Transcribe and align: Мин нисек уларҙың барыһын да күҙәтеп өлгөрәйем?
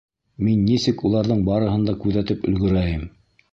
Мин 0.45 0.63
нисек 0.69 1.03
уларҙың 1.09 1.45
барыһын 1.51 1.85
да 1.91 1.97
күҙәтеп 2.07 2.51
өлгөрәйем? 2.55 3.09